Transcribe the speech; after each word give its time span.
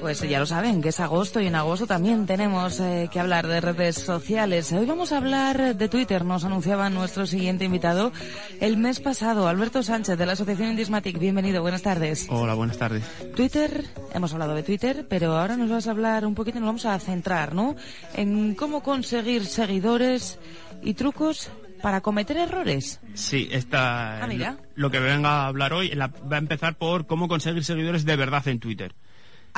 Pues 0.00 0.20
ya 0.20 0.38
lo 0.38 0.46
saben, 0.46 0.80
que 0.82 0.90
es 0.90 1.00
agosto 1.00 1.40
y 1.40 1.46
en 1.46 1.54
agosto 1.56 1.86
también 1.86 2.26
tenemos 2.26 2.78
eh, 2.78 3.08
que 3.10 3.18
hablar 3.18 3.46
de 3.48 3.60
redes 3.60 3.96
sociales. 3.96 4.70
Hoy 4.72 4.86
vamos 4.86 5.10
a 5.12 5.16
hablar 5.16 5.74
de 5.76 5.88
Twitter, 5.88 6.24
nos 6.24 6.44
anunciaba 6.44 6.88
nuestro 6.90 7.26
siguiente 7.26 7.64
invitado 7.64 8.12
el 8.60 8.76
mes 8.76 9.00
pasado, 9.00 9.48
Alberto 9.48 9.82
Sánchez 9.82 10.16
de 10.18 10.26
la 10.26 10.32
Asociación 10.34 10.70
Indismatic. 10.70 11.18
Bienvenido, 11.18 11.62
buenas 11.62 11.82
tardes. 11.82 12.26
Hola, 12.30 12.54
buenas 12.54 12.78
tardes. 12.78 13.02
Twitter, 13.34 13.84
hemos 14.12 14.32
hablado 14.34 14.54
de 14.54 14.62
Twitter, 14.62 15.06
pero 15.08 15.36
ahora 15.36 15.56
nos 15.56 15.70
vas 15.70 15.88
a 15.88 15.92
hablar 15.92 16.26
un 16.26 16.34
poquito, 16.34 16.60
nos 16.60 16.66
vamos 16.68 16.84
a 16.86 16.98
centrar, 17.00 17.54
¿no? 17.54 17.74
En 18.14 18.54
cómo 18.54 18.82
conseguir 18.82 19.46
seguidores 19.46 20.38
y 20.82 20.94
trucos 20.94 21.50
para 21.82 22.02
cometer 22.02 22.36
errores. 22.36 23.00
Sí, 23.14 23.48
esta, 23.50 24.22
Ah, 24.22 24.26
mira. 24.28 24.52
lo, 24.76 24.82
lo 24.82 24.90
que 24.90 25.00
venga 25.00 25.42
a 25.42 25.46
hablar 25.48 25.72
hoy 25.72 25.88
la- 25.90 26.08
va 26.08 26.36
a 26.36 26.38
empezar 26.40 26.76
por 26.76 27.06
cómo 27.06 27.26
conseguir 27.26 27.64
seguidores 27.64 28.04
de 28.04 28.14
verdad 28.16 28.46
en 28.46 28.60
Twitter. 28.60 28.94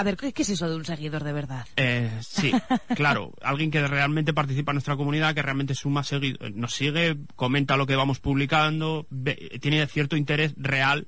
A 0.01 0.03
ver, 0.03 0.17
¿qué, 0.17 0.33
qué 0.33 0.43
es 0.43 0.49
eso 0.51 0.69
de 0.69 0.77
un 0.77 0.85
seguidor 0.85 1.23
de 1.25 1.33
verdad? 1.33 1.67
Eh, 1.77 2.11
sí, 2.23 2.51
claro, 2.97 3.33
alguien 3.43 3.71
que 3.71 3.87
realmente 3.87 4.33
participa 4.33 4.73
en 4.73 4.77
nuestra 4.77 4.97
comunidad, 4.97 5.35
que 5.35 5.43
realmente 5.43 5.75
suma 5.75 6.03
seguido, 6.05 6.49
nos 6.55 6.73
sigue, 6.75 7.17
comenta 7.37 7.77
lo 7.77 7.87
que 7.87 7.97
vamos 7.97 8.19
publicando, 8.19 9.07
ve- 9.11 9.59
tiene 9.61 9.87
cierto 9.87 10.17
interés 10.17 10.55
real 10.57 11.07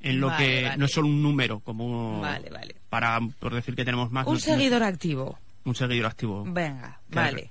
en 0.00 0.20
lo 0.20 0.28
Vale, 0.28 0.44
que 0.46 0.62
vale. 0.64 0.76
no 0.78 0.84
es 0.86 0.92
solo 0.92 1.08
un 1.08 1.22
número, 1.22 1.60
como 1.60 2.20
Vale, 2.22 2.48
vale. 2.48 2.76
para 2.88 3.20
por 3.38 3.52
decir 3.54 3.74
que 3.76 3.84
tenemos 3.84 4.10
más. 4.10 4.26
Un 4.26 4.32
no- 4.34 4.38
no- 4.38 4.44
seguidor 4.44 4.82
activo. 4.82 5.38
un 5.64 5.74
seguidor 5.74 6.06
activo. 6.06 6.44
Venga, 6.46 6.98
Claro. 7.10 7.32
vale. 7.36 7.50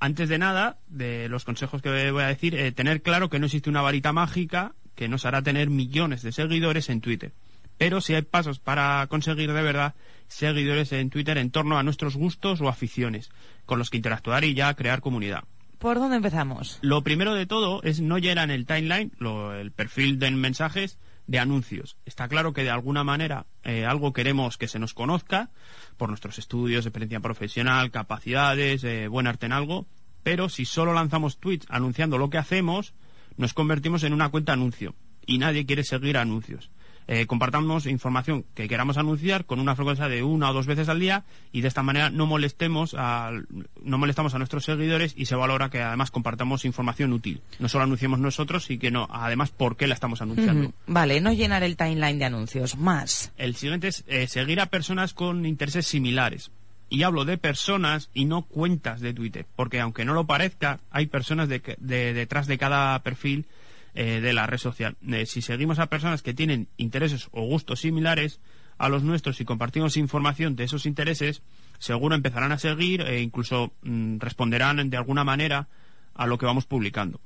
Antes 0.00 0.28
de 0.28 0.38
nada, 0.38 0.78
de 0.88 1.28
los 1.28 1.44
consejos 1.44 1.80
que 1.80 2.10
voy 2.10 2.22
a 2.24 2.26
decir, 2.26 2.56
eh, 2.56 2.72
tener 2.72 3.00
claro 3.00 3.30
que 3.30 3.38
no 3.38 3.46
existe 3.46 3.70
una 3.70 3.80
varita 3.82 4.12
mágica 4.12 4.74
que 4.96 5.06
nos 5.08 5.24
hará 5.24 5.40
tener 5.42 5.70
millones 5.70 6.22
de 6.22 6.32
seguidores 6.32 6.88
en 6.90 7.00
Twitter. 7.00 7.32
Pero 7.78 8.00
sí 8.00 8.14
hay 8.14 8.22
pasos 8.22 8.58
para 8.60 9.06
conseguir 9.08 9.52
de 9.52 9.62
verdad 9.62 9.94
seguidores 10.28 10.92
en 10.92 11.10
Twitter 11.10 11.38
en 11.38 11.50
torno 11.50 11.78
a 11.78 11.82
nuestros 11.82 12.16
gustos 12.16 12.60
o 12.60 12.68
aficiones, 12.68 13.30
con 13.66 13.78
los 13.78 13.90
que 13.90 13.96
interactuar 13.98 14.44
y 14.44 14.54
ya 14.54 14.72
crear 14.74 15.00
comunidad. 15.00 15.44
¿Por 15.78 15.98
dónde 15.98 16.16
empezamos? 16.16 16.78
Lo 16.80 17.02
primero 17.02 17.34
de 17.34 17.46
todo 17.46 17.82
es 17.82 18.00
no 18.00 18.18
llenar 18.18 18.44
en 18.50 18.50
el 18.56 18.64
timeline, 18.66 19.12
lo- 19.18 19.54
el 19.54 19.70
perfil 19.70 20.18
de 20.18 20.30
mensajes, 20.30 20.98
de 21.26 21.38
anuncios. 21.38 21.96
Está 22.06 22.28
claro 22.28 22.52
que 22.52 22.62
de 22.62 22.70
alguna 22.70 23.02
manera 23.04 23.46
eh, 23.64 23.84
algo 23.84 24.12
queremos 24.12 24.56
que 24.56 24.68
se 24.68 24.78
nos 24.78 24.94
conozca 24.94 25.50
por 25.96 26.08
nuestros 26.08 26.38
estudios, 26.38 26.86
experiencia 26.86 27.20
profesional, 27.20 27.90
capacidades, 27.90 28.84
eh, 28.84 29.08
buen 29.08 29.26
arte 29.26 29.46
en 29.46 29.52
algo, 29.52 29.86
pero 30.22 30.48
si 30.48 30.64
solo 30.64 30.94
lanzamos 30.94 31.38
tweets 31.38 31.66
anunciando 31.68 32.18
lo 32.18 32.30
que 32.30 32.38
hacemos, 32.38 32.94
nos 33.36 33.52
convertimos 33.52 34.04
en 34.04 34.12
una 34.14 34.28
cuenta 34.30 34.52
anuncio 34.52 34.94
y 35.26 35.38
nadie 35.38 35.66
quiere 35.66 35.82
seguir 35.84 36.16
anuncios. 36.18 36.70
Eh, 37.06 37.26
compartamos 37.26 37.84
información 37.86 38.46
que 38.54 38.66
queramos 38.66 38.96
anunciar 38.96 39.44
con 39.44 39.60
una 39.60 39.76
frecuencia 39.76 40.08
de 40.08 40.22
una 40.22 40.48
o 40.50 40.54
dos 40.54 40.66
veces 40.66 40.88
al 40.88 41.00
día 41.00 41.24
y 41.52 41.60
de 41.60 41.68
esta 41.68 41.82
manera 41.82 42.08
no 42.08 42.24
molestemos 42.26 42.94
al- 42.94 43.46
no 43.82 43.98
molestamos 43.98 44.34
a 44.34 44.38
nuestros 44.38 44.64
seguidores 44.64 45.12
y 45.16 45.26
se 45.26 45.34
valora 45.34 45.68
que 45.68 45.82
además 45.82 46.10
compartamos 46.10 46.64
información 46.64 47.12
útil. 47.12 47.42
No 47.58 47.68
solo 47.68 47.84
anunciemos 47.84 48.18
nosotros 48.20 48.70
y 48.70 48.78
que 48.78 48.90
no, 48.90 49.06
además 49.10 49.50
por 49.50 49.76
qué 49.76 49.86
la 49.86 49.94
estamos 49.94 50.22
anunciando. 50.22 50.72
Vale, 50.86 51.20
no 51.20 51.32
llenar 51.32 51.62
el 51.62 51.76
timeline 51.76 52.18
de 52.18 52.24
anuncios. 52.24 52.76
Más. 52.76 53.32
El 53.36 53.54
siguiente 53.54 53.88
es 53.88 54.04
eh, 54.06 54.26
seguir 54.26 54.60
a 54.60 54.66
personas 54.66 55.12
con 55.12 55.44
intereses 55.44 55.86
similares. 55.86 56.50
Y 56.88 57.02
hablo 57.02 57.24
de 57.24 57.38
personas 57.38 58.08
y 58.14 58.24
no 58.26 58.42
cuentas 58.42 59.00
de 59.00 59.12
Twitter, 59.14 59.46
porque 59.56 59.80
aunque 59.80 60.04
no 60.04 60.14
lo 60.14 60.26
parezca, 60.26 60.78
hay 60.90 61.06
personas 61.06 61.48
de 61.48 61.60
de- 61.78 62.12
detrás 62.14 62.46
de 62.46 62.56
cada 62.56 62.98
perfil 63.02 63.46
eh, 63.94 64.20
de 64.20 64.32
la 64.32 64.46
red 64.46 64.58
social. 64.58 64.96
Eh, 65.06 65.26
si 65.26 65.40
seguimos 65.40 65.78
a 65.78 65.86
personas 65.86 66.22
que 66.22 66.34
tienen 66.34 66.68
intereses 66.76 67.28
o 67.30 67.42
gustos 67.42 67.80
similares 67.80 68.40
a 68.76 68.88
los 68.88 69.04
nuestros 69.04 69.40
y 69.40 69.44
compartimos 69.44 69.96
información 69.96 70.56
de 70.56 70.64
esos 70.64 70.84
intereses, 70.84 71.42
seguro 71.78 72.14
empezarán 72.14 72.50
a 72.50 72.58
seguir 72.58 73.02
e 73.02 73.20
incluso 73.20 73.72
mm, 73.82 74.18
responderán 74.18 74.90
de 74.90 74.96
alguna 74.96 75.22
manera 75.22 75.68
a 76.14 76.26
lo 76.26 76.38
que 76.38 76.46
vamos 76.46 76.66
publicando. 76.66 77.20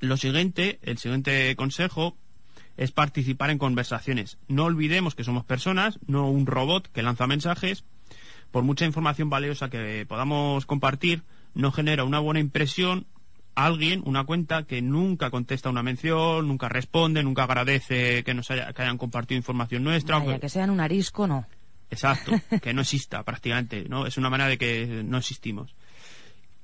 Lo 0.00 0.16
siguiente, 0.16 0.78
el 0.82 0.98
siguiente 0.98 1.56
consejo 1.56 2.16
es 2.76 2.92
participar 2.92 3.50
en 3.50 3.58
conversaciones. 3.58 4.38
No 4.46 4.64
olvidemos 4.64 5.14
que 5.14 5.24
somos 5.24 5.44
personas, 5.44 5.98
no 6.06 6.30
un 6.30 6.46
robot 6.46 6.88
que 6.92 7.02
lanza 7.02 7.26
mensajes. 7.26 7.84
Por 8.50 8.62
mucha 8.62 8.84
información 8.86 9.30
valiosa 9.30 9.68
que 9.68 10.06
podamos 10.06 10.64
compartir, 10.66 11.22
no 11.54 11.72
genera 11.72 12.04
una 12.04 12.20
buena 12.20 12.40
impresión 12.40 13.06
alguien, 13.66 14.02
una 14.04 14.24
cuenta 14.24 14.62
que 14.64 14.82
nunca 14.82 15.30
contesta 15.30 15.68
una 15.70 15.82
mención, 15.82 16.46
nunca 16.48 16.68
responde, 16.68 17.22
nunca 17.22 17.44
agradece 17.44 18.22
que 18.24 18.34
nos 18.34 18.50
haya- 18.50 18.72
que 18.72 18.82
hayan 18.82 18.98
compartido 18.98 19.36
información 19.38 19.82
nuestra. 19.84 20.18
Vaya, 20.18 20.30
aunque- 20.32 20.40
que 20.40 20.48
sean 20.48 20.70
un 20.70 20.80
arisco, 20.80 21.26
no. 21.26 21.46
Exacto, 21.90 22.32
que 22.62 22.74
no 22.74 22.82
exista 22.82 23.22
prácticamente, 23.22 23.86
¿no? 23.88 24.06
Es 24.06 24.16
una 24.18 24.28
manera 24.30 24.48
de 24.50 24.58
que 24.58 25.02
no 25.04 25.18
existimos. 25.18 25.74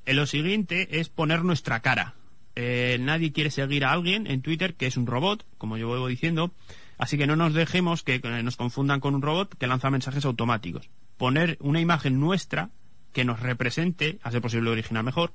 Eh, 0.06 0.12
lo 0.15 0.27
siguiente 0.27 1.00
es 1.00 1.09
poner 1.09 1.44
nuestra 1.44 1.81
cara. 1.81 2.15
Eh, 2.56 2.99
nadie 3.00 3.32
quiere 3.32 3.50
seguir 3.50 3.84
a 3.84 3.93
alguien 3.93 4.26
en 4.26 4.43
Twitter 4.43 4.75
que 4.75 4.87
es 4.87 4.97
un 4.97 5.06
robot, 5.06 5.44
como 5.59 5.76
yo 5.76 5.88
voy 5.88 6.11
diciendo, 6.11 6.53
así 6.99 7.16
que 7.19 7.26
no 7.26 7.34
nos 7.37 7.55
dejemos 7.55 8.03
que, 8.03 8.21
que 8.21 8.28
nos 8.43 8.56
confundan 8.56 9.00
con 9.00 9.15
un 9.15 9.22
robot 9.22 9.56
que 9.59 9.66
lanza 9.66 9.91
mensajes 9.91 10.25
automáticos. 10.25 10.88
Poner 11.16 11.56
una 11.61 11.81
imagen 11.81 12.21
nuestra 12.21 12.71
que 13.12 13.25
nos 13.25 13.41
represente, 13.41 14.19
a 14.22 14.31
ser 14.31 14.43
posible 14.43 14.71
original 14.71 15.03
mejor, 15.05 15.32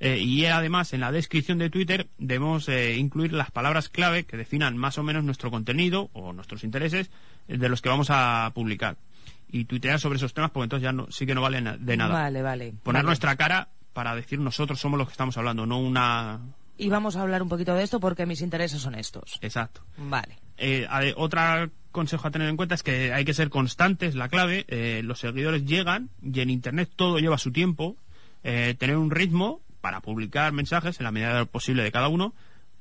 eh, 0.00 0.18
y 0.18 0.46
además 0.46 0.92
en 0.94 1.00
la 1.00 1.12
descripción 1.12 1.58
de 1.58 1.70
Twitter 1.70 2.08
debemos 2.18 2.68
eh, 2.68 2.96
incluir 2.96 3.32
las 3.32 3.50
palabras 3.50 3.88
clave 3.88 4.24
que 4.24 4.36
definan 4.36 4.76
más 4.76 4.98
o 4.98 5.02
menos 5.02 5.22
nuestro 5.24 5.50
contenido 5.50 6.10
o 6.14 6.32
nuestros 6.32 6.64
intereses 6.64 7.10
eh, 7.48 7.58
de 7.58 7.68
los 7.68 7.80
que 7.82 7.88
vamos 7.90 8.08
a 8.10 8.50
publicar. 8.54 8.96
Y 9.52 9.64
tuitear 9.64 9.98
sobre 10.00 10.16
esos 10.16 10.32
temas, 10.32 10.50
porque 10.52 10.64
entonces 10.64 10.84
ya 10.84 10.92
no, 10.92 11.10
sí 11.10 11.26
que 11.26 11.34
no 11.34 11.42
vale 11.42 11.60
na- 11.60 11.76
de 11.76 11.96
nada. 11.96 12.12
Vale, 12.14 12.40
vale. 12.42 12.72
Poner 12.82 13.00
Vale. 13.02 13.06
nuestra 13.06 13.36
cara 13.36 13.68
para 13.92 14.14
decir 14.14 14.38
nosotros 14.38 14.78
somos 14.80 14.96
los 14.98 15.08
que 15.08 15.12
estamos 15.12 15.36
hablando, 15.36 15.66
no 15.66 15.78
una... 15.80 16.38
Y 16.78 16.88
vamos 16.88 17.16
a 17.16 17.22
hablar 17.22 17.42
un 17.42 17.48
poquito 17.48 17.74
de 17.74 17.82
esto 17.82 18.00
porque 18.00 18.24
mis 18.26 18.40
intereses 18.40 18.80
son 18.80 18.94
estos. 18.94 19.38
Exacto. 19.42 19.82
Vale. 19.98 20.38
Eh, 20.56 20.86
otra 21.16 21.68
consejo 21.92 22.28
a 22.28 22.30
tener 22.30 22.48
en 22.48 22.56
cuenta 22.56 22.74
es 22.74 22.82
que 22.82 23.12
hay 23.12 23.24
que 23.26 23.34
ser 23.34 23.50
constantes, 23.50 24.14
la 24.14 24.28
clave. 24.30 24.64
Eh, 24.68 25.02
los 25.04 25.18
seguidores 25.18 25.64
llegan 25.66 26.08
y 26.22 26.40
en 26.40 26.48
Internet 26.48 26.88
todo 26.96 27.18
lleva 27.18 27.36
su 27.36 27.50
tiempo. 27.52 27.96
Eh, 28.44 28.76
tener 28.78 28.96
un 28.96 29.10
ritmo 29.10 29.60
para 29.80 30.00
publicar 30.00 30.52
mensajes 30.52 30.98
en 31.00 31.04
la 31.04 31.12
medida 31.12 31.32
de 31.32 31.38
lo 31.40 31.46
posible 31.46 31.82
de 31.82 31.92
cada 31.92 32.08
uno 32.08 32.34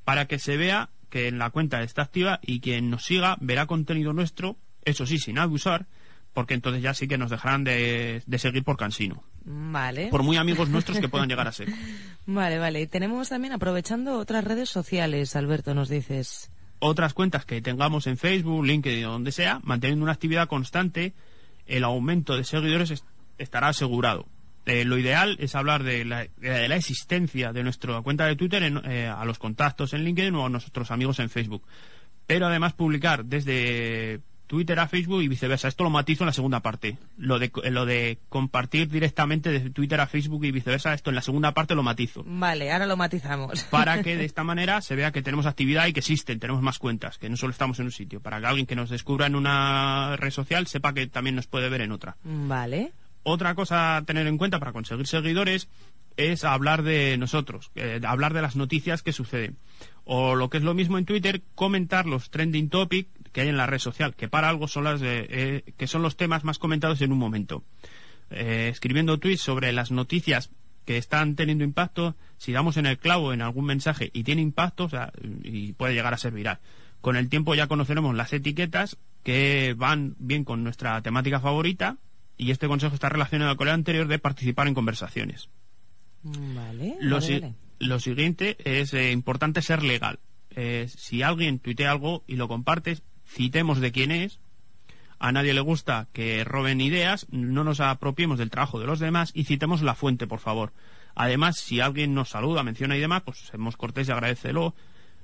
para 0.03 0.25
que 0.25 0.39
se 0.39 0.57
vea 0.57 0.89
que 1.09 1.27
en 1.27 1.39
la 1.39 1.49
cuenta 1.49 1.81
está 1.81 2.03
activa 2.03 2.39
y 2.43 2.59
quien 2.59 2.89
nos 2.89 3.03
siga 3.05 3.37
verá 3.41 3.65
contenido 3.65 4.13
nuestro, 4.13 4.57
eso 4.85 5.05
sí, 5.05 5.17
sin 5.17 5.39
abusar, 5.39 5.87
porque 6.33 6.53
entonces 6.53 6.81
ya 6.83 6.93
sí 6.93 7.07
que 7.07 7.17
nos 7.17 7.31
dejarán 7.31 7.63
de, 7.63 8.21
de 8.25 8.37
seguir 8.39 8.63
por 8.63 8.77
cansino. 8.77 9.23
Vale. 9.43 10.07
Por 10.07 10.21
muy 10.23 10.37
amigos 10.37 10.69
nuestros 10.69 10.99
que 10.99 11.09
puedan 11.09 11.27
llegar 11.29 11.47
a 11.47 11.51
ser. 11.51 11.69
Vale, 12.27 12.59
vale. 12.59 12.81
Y 12.81 12.87
tenemos 12.87 13.29
también, 13.29 13.53
aprovechando 13.53 14.19
otras 14.19 14.43
redes 14.43 14.69
sociales, 14.69 15.35
Alberto, 15.35 15.73
nos 15.73 15.89
dices. 15.89 16.51
otras 16.77 17.15
cuentas 17.15 17.43
que 17.45 17.59
tengamos 17.61 18.05
en 18.05 18.17
Facebook, 18.17 18.63
LinkedIn 18.63 19.05
o 19.05 19.11
donde 19.13 19.31
sea, 19.31 19.59
manteniendo 19.63 20.03
una 20.03 20.11
actividad 20.13 20.47
constante, 20.47 21.13
el 21.65 21.83
aumento 21.83 22.37
de 22.37 22.43
seguidores 22.43 22.91
es- 22.91 23.03
estará 23.39 23.69
asegurado. 23.69 24.27
Eh, 24.65 24.85
lo 24.85 24.97
ideal 24.97 25.35
es 25.39 25.55
hablar 25.55 25.83
de 25.83 26.05
la, 26.05 26.27
de 26.37 26.67
la 26.67 26.75
existencia 26.75 27.51
de 27.53 27.63
nuestra 27.63 27.99
cuenta 28.01 28.25
de 28.25 28.35
Twitter 28.35 28.61
en- 28.63 28.81
eh, 28.85 29.07
a 29.07 29.25
los 29.25 29.39
contactos 29.39 29.93
en 29.93 30.03
LinkedIn 30.03 30.35
o 30.35 30.45
a 30.45 30.49
nuestros 30.49 30.91
amigos 30.91 31.19
en 31.19 31.29
Facebook. 31.29 31.63
Pero 32.27 32.45
además 32.47 32.73
publicar 32.73 33.25
desde 33.25 34.19
Twitter 34.45 34.79
a 34.79 34.87
Facebook 34.87 35.21
y 35.21 35.27
viceversa. 35.27 35.67
Esto 35.67 35.83
lo 35.83 35.89
matizo 35.91 36.23
en 36.23 36.27
la 36.27 36.33
segunda 36.33 36.59
parte. 36.59 36.97
Lo 37.17 37.37
de, 37.39 37.51
lo 37.71 37.85
de 37.85 38.17
compartir 38.29 38.89
directamente 38.89 39.51
desde 39.51 39.69
Twitter 39.69 39.99
a 40.01 40.07
Facebook 40.07 40.43
y 40.43 40.51
viceversa, 40.51 40.93
esto 40.93 41.09
en 41.11 41.15
la 41.15 41.21
segunda 41.21 41.53
parte 41.53 41.75
lo 41.75 41.83
matizo 41.83 42.23
Vale, 42.25 42.71
ahora 42.71 42.87
lo 42.87 42.97
matizamos. 42.97 43.63
para 43.69 44.01
que 44.01 44.17
de 44.17 44.25
esta 44.25 44.43
manera 44.43 44.81
se 44.81 44.95
vea 44.95 45.11
que 45.11 45.21
tenemos 45.21 45.45
actividad 45.45 45.85
y 45.87 45.93
que 45.93 45.99
existen, 45.99 46.39
tenemos 46.39 46.63
más 46.63 46.79
cuentas, 46.79 47.17
que 47.19 47.29
no 47.29 47.37
solo 47.37 47.51
estamos 47.51 47.79
en 47.79 47.85
un 47.85 47.91
sitio, 47.91 48.21
para 48.21 48.39
que 48.39 48.47
alguien 48.47 48.65
que 48.65 48.75
nos 48.75 48.89
descubra 48.89 49.27
en 49.27 49.35
una 49.35 50.15
red 50.17 50.31
social 50.31 50.65
sepa 50.65 50.93
que 50.93 51.05
también 51.07 51.35
nos 51.35 51.45
puede 51.47 51.69
ver 51.69 51.81
en 51.81 51.91
otra. 51.91 52.17
Vale. 52.23 52.91
Otra 53.31 53.53
cosa 53.53 53.97
a 53.97 54.01
tener 54.05 54.25
en 54.25 54.39
cuenta 54.39 54.57
para 54.57 54.73
conseguir 54.73 55.05
seguidores 55.05 55.69
es 56.17 56.43
hablar 56.43 56.81
de 56.81 57.15
nosotros, 57.19 57.69
eh, 57.75 58.01
hablar 58.03 58.33
de 58.33 58.41
las 58.41 58.55
noticias 58.55 59.03
que 59.03 59.13
suceden. 59.13 59.55
O 60.03 60.33
lo 60.33 60.49
que 60.49 60.57
es 60.57 60.63
lo 60.63 60.73
mismo 60.73 60.97
en 60.97 61.05
Twitter, 61.05 61.43
comentar 61.53 62.07
los 62.07 62.31
trending 62.31 62.69
topics 62.69 63.07
que 63.31 63.41
hay 63.41 63.49
en 63.49 63.57
la 63.57 63.67
red 63.67 63.77
social, 63.77 64.15
que 64.15 64.29
para 64.29 64.49
algo 64.49 64.67
son 64.67 64.85
las 64.85 65.01
eh, 65.03 65.63
que 65.77 65.85
son 65.85 66.01
los 66.01 66.17
temas 66.17 66.43
más 66.43 66.57
comentados 66.57 67.01
en 67.01 67.11
un 67.11 67.19
momento. 67.19 67.63
Eh, 68.31 68.69
escribiendo 68.71 69.19
tweets 69.19 69.41
sobre 69.41 69.73
las 69.73 69.91
noticias 69.91 70.49
que 70.85 70.97
están 70.97 71.35
teniendo 71.35 71.63
impacto, 71.63 72.15
si 72.39 72.51
damos 72.51 72.77
en 72.77 72.87
el 72.87 72.97
clavo 72.97 73.31
en 73.31 73.43
algún 73.43 73.65
mensaje 73.65 74.09
y 74.11 74.23
tiene 74.23 74.41
impacto, 74.41 74.85
o 74.85 74.89
sea, 74.89 75.13
y 75.43 75.73
puede 75.73 75.93
llegar 75.93 76.15
a 76.15 76.17
ser 76.17 76.33
viral. 76.33 76.57
Con 76.99 77.15
el 77.15 77.29
tiempo 77.29 77.53
ya 77.53 77.67
conoceremos 77.67 78.15
las 78.15 78.33
etiquetas 78.33 78.97
que 79.21 79.75
van 79.77 80.15
bien 80.17 80.43
con 80.43 80.63
nuestra 80.63 80.99
temática 81.03 81.39
favorita 81.39 81.97
y 82.39 82.51
este 82.51 82.67
consejo 82.67 82.95
está 82.95 83.09
relacionado 83.09 83.55
con 83.57 83.67
el 83.67 83.73
anterior 83.73 84.07
de 84.07 84.17
participar 84.17 84.67
en 84.67 84.73
conversaciones. 84.73 85.49
Vale. 86.23 86.95
Lo, 87.01 87.99
siguiente 87.99 88.57
es 88.63 88.93
eh, 88.93 89.11
importante 89.11 89.61
ser 89.61 89.83
legal. 89.83 90.19
Eh, 90.51 90.87
si 90.89 91.21
alguien 91.21 91.59
tuitea 91.59 91.91
algo 91.91 92.23
y 92.27 92.37
lo 92.37 92.47
compartes, 92.47 93.03
citemos 93.27 93.81
de 93.81 93.91
quién 93.91 94.11
es. 94.11 94.39
A 95.19 95.33
nadie 95.33 95.53
le 95.53 95.59
gusta 95.59 96.07
que 96.13 96.45
roben 96.45 96.79
ideas, 96.79 97.27
no 97.29 97.65
nos 97.65 97.81
apropiemos 97.81 98.39
del 98.39 98.49
trabajo 98.49 98.79
de 98.79 98.87
los 98.87 98.99
demás 98.99 99.31
y 99.33 99.43
citemos 99.43 99.81
la 99.81 99.93
fuente, 99.93 100.25
por 100.25 100.39
favor. 100.39 100.71
Además, 101.15 101.57
si 101.57 101.81
alguien 101.81 102.13
nos 102.13 102.29
saluda, 102.29 102.63
menciona 102.63 102.95
y 102.95 103.01
demás, 103.01 103.23
pues 103.25 103.39
seamos 103.39 103.75
cortés 103.75 104.07
y 104.07 104.11
agradecelo. 104.13 104.75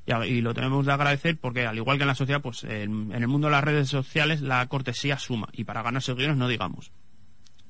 Y, 0.05 0.41
lo 0.41 0.53
tenemos 0.53 0.85
de 0.85 0.91
agradecer 0.91 1.37
porque, 1.37 1.65
al 1.65 1.77
igual 1.77 1.97
que 1.97 2.03
en 2.03 2.09
la 2.09 2.15
sociedad, 2.15 2.41
pues 2.41 2.65
en, 2.65 3.13
el 3.13 3.27
mundo 3.27 3.47
de 3.47 3.53
las 3.53 3.63
redes 3.63 3.87
sociales 3.87 4.41
la 4.41 4.67
cortesía 4.67 5.17
suma. 5.17 5.47
Y 5.53 5.63
para 5.63 5.81
ganar 5.81 6.01
seguidores 6.01 6.35
no 6.35 6.49
digamos. 6.49 6.91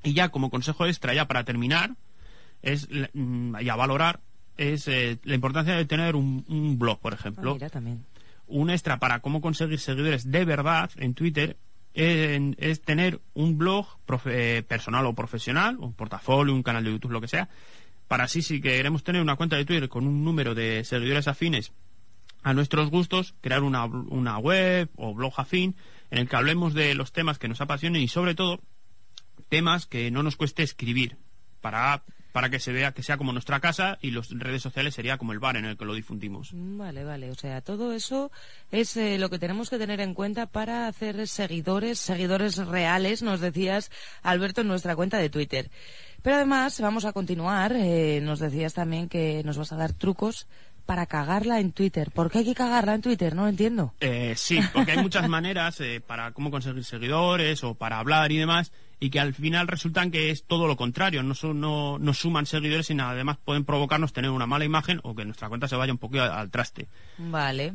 Y 0.06 0.14
ya 0.14 0.30
como 0.30 0.52
consejo 0.52 0.86
extra, 0.86 1.14
ya 1.14 1.28
para 1.28 1.44
terminar, 1.44 1.96
es 2.62 2.88
mm, 3.14 3.56
y 3.60 3.70
a 3.70 3.76
valorar 3.76 4.22
es 4.56 4.88
eh, 4.88 5.18
la 5.24 5.36
importancia 5.36 5.76
de 5.76 5.86
tener 5.86 6.16
un, 6.16 6.78
blog, 6.78 7.00
por 7.00 7.14
ejemplo. 7.14 7.58
Ah, 7.62 7.70
también. 7.70 8.06
Un 8.48 8.70
extra 8.70 9.00
para 9.00 9.20
cómo 9.20 9.42
conseguir 9.42 9.80
seguidores 9.80 10.32
de 10.32 10.46
verdad 10.46 10.92
en 10.98 11.16
Twitter 11.16 11.58
es, 11.96 12.82
tener 12.82 13.20
un 13.34 13.58
blog 13.58 13.88
eh, 14.26 14.64
personal 14.68 15.06
o 15.08 15.14
profesional, 15.14 15.78
un 15.80 15.94
portafolio, 15.94 16.54
un 16.54 16.64
canal 16.64 16.84
de 16.84 16.92
YouTube, 16.92 17.12
lo 17.12 17.22
que 17.22 17.28
sea. 17.28 17.50
Para 18.08 18.26
así, 18.26 18.44
si 18.44 18.62
queremos 18.62 19.04
tener 19.04 19.22
una 19.22 19.36
cuenta 19.36 19.56
de 19.56 19.66
Twitter 19.66 19.90
con 19.90 20.06
un 20.06 20.24
número 20.24 20.54
de 20.54 20.84
seguidores 20.84 21.28
afines 21.28 21.72
a 22.44 22.54
nuestros 22.54 22.92
gustos, 22.92 23.34
crear 23.42 23.64
una, 23.64 23.86
una 23.86 24.38
web 24.38 24.90
o 24.96 25.16
blog 25.16 25.34
afín 25.38 25.76
en 26.12 26.20
el 26.20 26.30
que 26.30 26.36
hablemos 26.36 26.76
de 26.76 26.94
los 26.94 27.12
temas 27.12 27.40
que 27.40 27.48
nos 27.48 27.62
apasionen 27.62 28.04
y 28.04 28.08
sobre 28.08 28.36
todo 28.36 28.62
temas 29.50 29.86
que 29.86 30.12
no 30.12 30.24
nos 30.24 30.36
cueste 30.36 30.64
escribir 30.64 31.18
para 31.62 32.04
para 32.36 32.50
que 32.50 32.60
se 32.60 32.74
vea 32.74 32.92
que 32.92 33.02
sea 33.02 33.16
como 33.16 33.32
nuestra 33.32 33.62
casa 33.62 33.98
y 34.02 34.12
las 34.12 34.30
redes 34.30 34.62
sociales 34.62 34.94
sería 34.94 35.18
como 35.18 35.32
el 35.32 35.40
bar 35.40 35.56
en 35.56 35.64
el 35.64 35.78
que 35.78 35.86
lo 35.86 35.94
difundimos. 35.94 36.50
Vale, 36.52 37.06
vale. 37.06 37.32
O 37.32 37.36
sea, 37.36 37.62
todo 37.62 37.94
eso 37.94 38.30
es 38.72 38.98
eh, 38.98 39.18
lo 39.18 39.30
que 39.30 39.40
tenemos 39.40 39.70
que 39.70 39.78
tener 39.78 40.02
en 40.02 40.14
cuenta 40.14 40.46
para 40.46 40.88
hacer 40.88 41.30
seguidores, 41.30 41.98
seguidores 41.98 42.58
reales, 42.58 43.22
nos 43.22 43.40
decías, 43.40 43.90
Alberto, 44.22 44.60
en 44.60 44.68
nuestra 44.68 44.98
cuenta 44.98 45.18
de 45.18 45.30
Twitter. 45.30 45.72
Pero 46.24 46.36
además, 46.36 46.82
vamos 46.82 47.06
a 47.06 47.14
continuar. 47.14 47.72
Eh, 47.74 48.20
nos 48.22 48.40
decías 48.40 48.74
también 48.74 49.08
que 49.08 49.42
nos 49.46 49.58
vas 49.58 49.72
a 49.72 49.78
dar 49.78 49.94
trucos 49.94 50.46
para 50.86 51.06
cagarla 51.06 51.62
en 51.62 51.72
Twitter. 51.72 52.12
¿Por 52.12 52.30
qué 52.30 52.40
hay 52.40 52.46
que 52.46 52.54
cagarla 52.54 52.96
en 52.96 53.02
Twitter? 53.02 53.34
No 53.34 53.44
lo 53.44 53.48
entiendo. 53.48 53.94
Eh, 54.02 54.34
sí, 54.36 54.60
porque 54.74 54.92
hay 54.92 55.02
muchas 55.02 55.30
maneras 55.30 55.82
para 56.06 56.34
cómo 56.34 56.52
conseguir 56.52 56.84
seguidores 56.84 57.64
o 57.64 57.76
para 57.76 57.98
hablar 57.98 58.34
y 58.34 58.38
demás 58.38 58.74
y 59.00 59.10
que 59.10 59.20
al 59.20 59.34
final 59.34 59.68
resultan 59.68 60.12
que 60.12 60.30
es 60.30 60.46
todo 60.46 60.68
lo 60.68 60.78
contrario, 60.78 61.24
no, 61.24 61.34
no, 61.54 62.00
no 62.00 62.14
suman 62.14 62.46
seguidores, 62.46 62.88
sino 62.88 63.08
además 63.08 63.38
pueden 63.44 63.66
provocarnos 63.66 64.14
tener 64.14 64.32
una 64.32 64.48
mala 64.48 64.66
imagen 64.66 65.00
o 65.04 65.16
que 65.16 65.26
nuestra 65.26 65.50
cuenta 65.50 65.68
se 65.68 65.76
vaya 65.76 65.92
un 65.94 66.00
poquito 66.00 66.24
al, 66.24 66.50
traste. 66.50 66.88
Vale. 67.18 67.74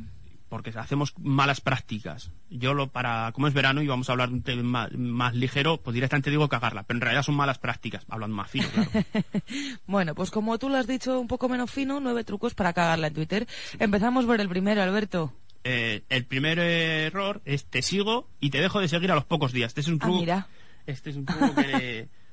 Porque 0.48 0.70
hacemos 0.70 1.14
malas 1.16 1.60
prácticas. 1.60 2.32
Yo, 2.48 2.74
lo 2.74 2.88
para 2.88 3.30
como 3.32 3.46
es 3.46 3.54
verano 3.54 3.82
y 3.82 3.86
vamos 3.86 4.08
a 4.08 4.12
hablar 4.12 4.30
de 4.30 4.34
un 4.34 4.42
tema 4.42 4.88
más, 4.96 5.32
ligero, 5.32 5.80
pues 5.80 5.94
directamente 5.94 6.30
digo 6.30 6.48
cagarla, 6.48 6.82
pero 6.82 6.96
en 6.96 7.02
realidad 7.02 7.22
son 7.22 7.36
malas 7.36 7.58
prácticas, 7.58 8.04
hablando 8.08 8.34
más 8.34 8.50
fino, 8.50 8.66
claro. 8.70 8.90
bueno, 9.86 10.14
pues 10.16 10.32
como 10.32 10.58
tú 10.58 10.68
lo 10.68 10.76
has 10.76 10.88
dicho 10.88 11.20
un 11.20 11.28
poco 11.28 11.48
menos 11.48 11.70
fino, 11.70 12.00
nueve 12.00 12.24
trucos 12.24 12.54
para 12.54 12.72
cagarla 12.72 13.08
en 13.08 13.14
Twitter. 13.14 13.46
Empezamos 13.78 14.24
por 14.24 14.40
el 14.40 14.48
primero, 14.48 14.82
Alberto. 14.82 15.32
Eh, 15.62 16.02
el 16.08 16.24
primer 16.24 16.58
error 16.58 17.42
es 17.44 17.66
te 17.66 17.82
sigo 17.82 18.28
y 18.40 18.50
te 18.50 18.60
dejo 18.60 18.80
de 18.80 18.88
seguir 18.88 19.12
a 19.12 19.14
los 19.14 19.26
pocos 19.26 19.52
días. 19.52 19.68
Este 19.68 19.82
es 19.82 19.88
un 19.88 19.98
ah, 20.00 20.04
truco. 20.04 20.18
mira 20.18 20.48
este 20.86 21.10
es 21.10 21.16
un 21.16 21.26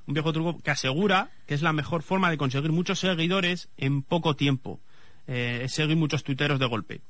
un 0.07 0.13
viejo 0.13 0.33
truco 0.33 0.57
que 0.59 0.71
asegura 0.71 1.29
que 1.45 1.53
es 1.53 1.61
la 1.61 1.73
mejor 1.73 2.01
forma 2.01 2.31
de 2.31 2.37
conseguir 2.37 2.71
muchos 2.71 2.99
seguidores 2.99 3.69
en 3.77 4.01
poco 4.01 4.35
tiempo. 4.35 4.79
Eh, 5.27 5.61
es 5.63 5.73
seguir 5.73 5.97
muchos 5.97 6.23
tuiteros 6.23 6.59
de 6.59 6.65
golpe. 6.65 7.01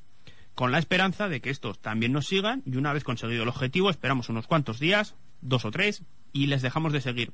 Con 0.55 0.71
la 0.71 0.79
esperanza 0.79 1.29
de 1.29 1.39
que 1.39 1.51
estos 1.51 1.79
también 1.79 2.11
nos 2.11 2.25
sigan 2.25 2.63
y 2.65 2.75
una 2.77 2.91
vez 2.91 3.03
conseguido 3.03 3.43
el 3.43 3.49
objetivo 3.49 3.91
esperamos 3.91 4.29
unos 4.29 4.47
cuantos 4.47 4.79
días, 4.79 5.15
dos 5.41 5.65
o 5.65 5.71
tres, 5.71 6.01
y 6.33 6.47
les 6.47 6.63
dejamos 6.63 6.91
de 6.91 7.01
seguir. 7.01 7.31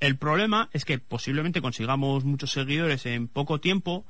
El 0.00 0.16
problema 0.16 0.70
es 0.72 0.86
que 0.86 0.98
posiblemente 0.98 1.60
consigamos 1.60 2.24
muchos 2.24 2.52
seguidores 2.52 3.04
en 3.04 3.28
poco 3.28 3.60
tiempo, 3.60 4.06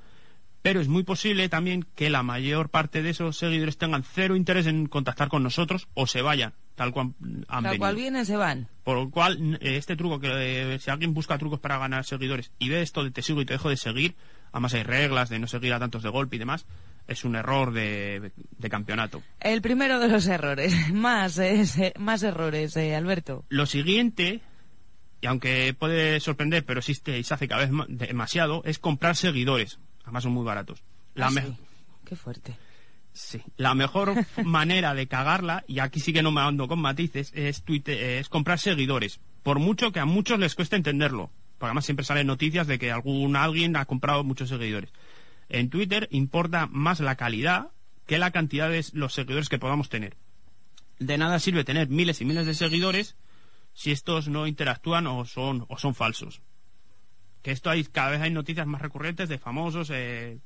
pero 0.62 0.80
es 0.80 0.86
muy 0.86 1.02
posible 1.02 1.48
también 1.48 1.84
que 1.96 2.10
la 2.10 2.22
mayor 2.22 2.68
parte 2.68 3.02
de 3.02 3.10
esos 3.10 3.36
seguidores 3.36 3.78
tengan 3.78 4.04
cero 4.04 4.36
interés 4.36 4.66
en 4.66 4.86
contactar 4.86 5.28
con 5.28 5.42
nosotros 5.42 5.88
o 5.94 6.06
se 6.06 6.22
vayan, 6.22 6.54
tal 6.78 6.92
cual 6.92 7.12
han 7.48 7.64
tal 7.64 7.78
cual 7.78 7.96
vienen, 7.96 8.24
se 8.24 8.36
van. 8.36 8.68
Por 8.84 8.96
lo 8.96 9.10
cual, 9.10 9.58
eh, 9.60 9.76
este 9.76 9.96
truco, 9.96 10.20
que 10.20 10.74
eh, 10.74 10.78
si 10.78 10.90
alguien 10.90 11.12
busca 11.12 11.36
trucos 11.36 11.58
para 11.58 11.76
ganar 11.76 12.04
seguidores 12.04 12.52
y 12.58 12.68
ve 12.68 12.82
esto 12.82 13.02
de 13.02 13.10
te 13.10 13.20
sigo 13.22 13.42
y 13.42 13.44
te 13.44 13.54
dejo 13.54 13.68
de 13.68 13.76
seguir, 13.76 14.14
además 14.52 14.74
hay 14.74 14.84
reglas 14.84 15.28
de 15.28 15.40
no 15.40 15.48
seguir 15.48 15.74
a 15.74 15.80
tantos 15.80 16.04
de 16.04 16.08
golpe 16.08 16.36
y 16.36 16.38
demás, 16.38 16.66
es 17.08 17.24
un 17.24 17.34
error 17.34 17.72
de, 17.72 18.30
campeonato. 18.70 19.22
El 19.40 19.60
primero 19.60 19.98
de 19.98 20.08
los 20.08 20.26
errores. 20.26 20.72
Más, 20.92 21.38
eh, 21.38 21.92
más 21.98 22.22
errores, 22.22 22.76
Alberto. 22.76 23.44
Lo 23.48 23.66
siguiente, 23.66 24.40
y 25.20 25.26
aunque 25.26 25.74
puede 25.76 26.20
sorprender, 26.20 26.64
pero 26.64 26.78
existe 26.78 27.18
y 27.18 27.24
se 27.24 27.34
hace 27.34 27.48
cada 27.48 27.66
vez 27.66 27.70
demasiado, 27.88 28.62
es 28.64 28.78
comprar 28.78 29.16
seguidores 29.16 29.78
además 30.08 30.22
son 30.22 30.32
muy 30.32 30.44
baratos. 30.44 30.82
La 31.14 31.26
ah, 31.26 31.42
Qué 32.04 32.16
fuerte. 32.16 32.56
Sí. 33.18 33.42
La 33.56 33.74
mejor 33.74 34.14
manera 34.44 34.94
de 34.94 35.08
cagarla, 35.08 35.64
y 35.66 35.80
aquí 35.80 35.98
sí 35.98 36.12
que 36.12 36.22
no 36.22 36.30
me 36.30 36.40
ando 36.40 36.68
con 36.68 36.78
matices, 36.78 37.32
es, 37.34 37.62
es 37.66 38.28
comprar 38.28 38.58
seguidores. 38.58 39.20
Por 39.42 39.58
mucho 39.58 39.90
que 39.90 40.00
a 40.00 40.04
muchos 40.04 40.38
les 40.38 40.54
cueste 40.54 40.76
entenderlo. 40.76 41.30
Porque 41.58 41.70
además 41.70 41.84
siempre 41.84 42.04
salen 42.04 42.28
noticias 42.28 42.68
de 42.68 42.78
que 42.78 42.92
algún 42.92 43.34
alguien 43.34 43.76
ha 43.76 43.84
comprado 43.86 44.22
muchos 44.22 44.48
seguidores. 44.48 44.92
En 45.48 45.68
Twitter 45.70 46.08
importa 46.12 46.68
más 46.70 47.00
la 47.00 47.16
calidad 47.16 47.70
que 48.06 48.18
la 48.18 48.30
cantidad 48.30 48.70
de 48.70 48.84
los 48.92 49.14
seguidores 49.14 49.48
que 49.48 49.58
podamos 49.58 49.88
tener. 49.88 50.16
De 51.00 51.18
nada 51.18 51.40
sirve 51.40 51.64
tener 51.64 51.88
miles 51.88 52.20
y 52.20 52.24
miles 52.24 52.46
de 52.46 52.54
seguidores 52.54 53.16
si 53.74 53.90
estos 53.90 54.28
no 54.28 54.46
interactúan 54.46 55.08
o 55.08 55.24
son, 55.24 55.66
o 55.68 55.78
son 55.78 55.94
falsos 55.94 56.40
que 57.42 57.52
esto 57.52 57.70
hay 57.70 57.84
cada 57.84 58.10
vez 58.10 58.20
hay 58.20 58.30
noticias 58.30 58.66
más 58.66 58.82
recurrentes 58.82 59.28
de 59.28 59.38
famosos 59.38 59.90
eh, 59.90 60.38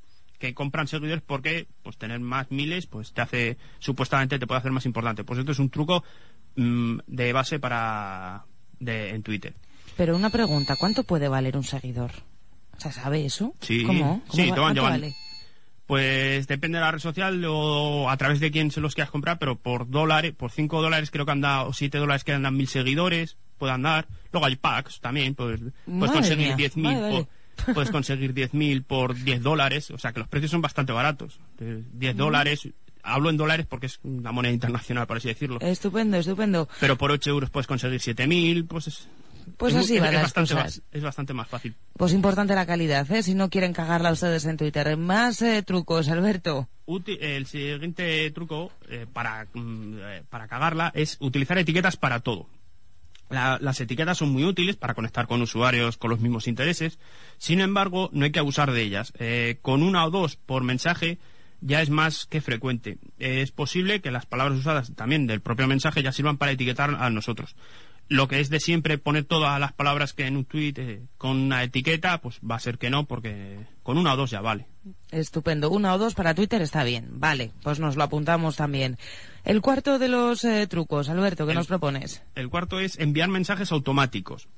que 0.42 0.54
compran 0.54 0.88
seguidores 0.88 1.22
porque 1.24 1.68
pues 1.84 1.96
tener 1.96 2.18
más 2.18 2.50
miles 2.50 2.88
pues 2.88 3.12
te 3.12 3.20
hace 3.20 3.58
supuestamente 3.78 4.40
te 4.40 4.46
puede 4.48 4.58
hacer 4.58 4.72
más 4.72 4.86
importante 4.86 5.22
pues 5.22 5.38
esto 5.38 5.52
es 5.52 5.60
un 5.60 5.70
truco 5.70 6.02
mm, 6.56 6.98
de 7.06 7.32
base 7.32 7.60
para 7.60 8.44
de, 8.80 9.10
en 9.10 9.22
Twitter 9.22 9.54
pero 9.96 10.16
una 10.16 10.30
pregunta 10.30 10.74
¿cuánto 10.74 11.04
puede 11.04 11.28
valer 11.28 11.56
un 11.56 11.62
seguidor? 11.62 12.10
o 12.76 12.80
sea 12.80 12.90
¿sabe 12.90 13.24
eso? 13.24 13.54
sí 13.60 13.84
¿cómo? 13.84 14.20
sí 14.32 14.50
te 14.52 14.58
van 14.58 14.74
vale? 14.74 15.14
Pues 15.86 16.46
depende 16.46 16.78
de 16.78 16.84
la 16.84 16.90
red 16.90 17.00
social 17.00 17.44
o 17.46 18.08
a 18.08 18.16
través 18.16 18.40
de 18.40 18.50
quién 18.50 18.70
se 18.70 18.80
los 18.80 18.94
quieras 18.94 19.10
comprar, 19.10 19.38
pero 19.38 19.56
por 19.56 19.90
dólares, 19.90 20.32
por 20.32 20.50
5 20.50 20.80
dólares 20.80 21.10
creo 21.10 21.26
que 21.26 21.32
anda, 21.32 21.64
o 21.64 21.74
7 21.74 21.98
dólares 21.98 22.24
que 22.24 22.32
andan 22.32 22.56
mil 22.56 22.68
seguidores, 22.68 23.36
puedan 23.58 23.82
dar. 23.82 24.06
Luego 24.32 24.46
hay 24.46 24.56
packs 24.56 25.00
también, 25.00 25.34
pues 25.34 25.60
puedes 25.84 26.12
conseguir 26.12 26.54
10.000 26.54 27.26
puedes 27.74 27.90
conseguir 27.90 28.34
10.000 28.34 28.84
por 28.84 29.14
10 29.14 29.42
dólares, 29.42 29.90
o 29.90 29.98
sea 29.98 30.12
que 30.12 30.20
los 30.20 30.28
precios 30.28 30.50
son 30.50 30.60
bastante 30.60 30.92
baratos. 30.92 31.40
10 31.58 32.16
dólares, 32.16 32.68
hablo 33.02 33.30
en 33.30 33.36
dólares 33.36 33.66
porque 33.68 33.86
es 33.86 34.00
una 34.02 34.32
moneda 34.32 34.52
internacional, 34.52 35.06
por 35.06 35.16
así 35.18 35.28
decirlo. 35.28 35.58
Estupendo, 35.60 36.16
estupendo. 36.16 36.68
Pero 36.80 36.96
por 36.96 37.10
8 37.10 37.30
euros 37.30 37.50
puedes 37.50 37.66
conseguir 37.66 38.00
7.000, 38.00 38.66
pues 38.66 38.88
es, 38.88 39.08
pues 39.56 39.74
así 39.74 39.96
es, 39.96 40.00
van 40.00 40.14
las 40.14 40.22
bastante 40.24 40.54
cosas. 40.54 40.64
Más, 40.64 40.82
es 40.92 41.02
bastante 41.02 41.34
más 41.34 41.48
fácil. 41.48 41.74
Pues 41.96 42.12
importante 42.12 42.54
la 42.54 42.66
calidad, 42.66 43.10
¿eh? 43.10 43.22
Si 43.22 43.34
no 43.34 43.50
quieren 43.50 43.72
cagarla 43.72 44.12
ustedes 44.12 44.44
en 44.46 44.56
Twitter. 44.56 44.96
Más 44.96 45.42
eh, 45.42 45.62
trucos, 45.62 46.08
Alberto. 46.08 46.68
el 47.06 47.46
siguiente 47.46 48.30
truco 48.30 48.72
eh, 48.88 49.06
para, 49.12 49.46
mm, 49.52 50.24
para 50.28 50.48
cagarla 50.48 50.92
es 50.94 51.16
utilizar 51.20 51.58
etiquetas 51.58 51.96
para 51.96 52.20
todo 52.20 52.48
las 53.32 53.80
etiquetas 53.80 54.18
son 54.18 54.30
muy 54.30 54.44
útiles 54.44 54.76
para 54.76 54.94
conectar 54.94 55.26
con 55.26 55.40
usuarios 55.42 55.96
con 55.96 56.10
los 56.10 56.20
mismos 56.20 56.46
intereses. 56.46 56.98
Sin 57.38 57.60
embargo, 57.60 58.10
no 58.12 58.24
hay 58.24 58.32
que 58.32 58.38
abusar 58.38 58.72
de 58.72 58.82
ellas. 58.82 59.12
Eh, 59.18 59.58
con 59.62 59.82
una 59.82 60.04
o 60.04 60.10
dos 60.10 60.36
por 60.36 60.62
mensaje 60.62 61.18
ya 61.60 61.80
es 61.80 61.90
más 61.90 62.26
que 62.26 62.40
frecuente. 62.40 62.98
es 63.18 63.52
posible 63.52 64.00
que 64.00 64.10
las 64.10 64.26
palabras 64.26 64.58
usadas 64.58 64.92
también 64.94 65.26
del 65.26 65.40
propio 65.40 65.68
mensaje 65.68 66.02
ya 66.02 66.12
sirvan 66.12 66.36
para 66.36 66.52
etiquetar 66.52 66.96
a 66.98 67.08
nosotros. 67.10 67.56
Lo 68.12 68.28
que 68.28 68.40
es 68.40 68.50
de 68.50 68.60
siempre 68.60 68.98
poner 68.98 69.24
todas 69.24 69.58
las 69.58 69.72
palabras 69.72 70.12
que 70.12 70.26
en 70.26 70.36
un 70.36 70.44
tweet 70.44 70.74
eh, 70.76 71.02
con 71.16 71.38
una 71.38 71.62
etiqueta, 71.62 72.20
pues 72.20 72.38
va 72.48 72.56
a 72.56 72.60
ser 72.60 72.78
que 72.78 72.90
no, 72.90 73.06
porque 73.06 73.58
con 73.82 73.96
una 73.96 74.12
o 74.12 74.16
dos 74.16 74.30
ya 74.30 74.40
vale. 74.40 74.66
Estupendo. 75.10 75.70
Una 75.70 75.94
o 75.94 75.98
dos 75.98 76.14
para 76.14 76.34
Twitter 76.34 76.60
está 76.60 76.84
bien. 76.84 77.08
Vale, 77.18 77.52
pues 77.62 77.80
nos 77.80 77.96
lo 77.96 78.02
apuntamos 78.02 78.56
también. 78.56 78.98
El 79.44 79.62
cuarto 79.62 79.98
de 79.98 80.08
los 80.08 80.44
eh, 80.44 80.66
trucos, 80.66 81.08
Alberto, 81.08 81.46
¿qué 81.46 81.54
nos 81.54 81.66
propones? 81.66 82.22
El 82.34 82.50
cuarto 82.50 82.80
es 82.80 82.98
enviar 82.98 83.28
mensajes 83.28 83.72
automáticos. 83.72 84.48